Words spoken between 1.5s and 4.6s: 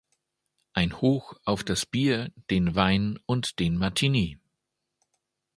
das Bier, den Wein und den Martini!